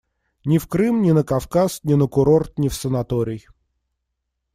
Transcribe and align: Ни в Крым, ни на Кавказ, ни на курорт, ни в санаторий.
Ни 0.45 0.57
в 0.59 0.65
Крым, 0.67 1.03
ни 1.03 1.11
на 1.17 1.23
Кавказ, 1.23 1.79
ни 1.83 1.93
на 1.93 2.07
курорт, 2.07 2.57
ни 2.57 2.69
в 2.69 2.73
санаторий. 2.73 3.45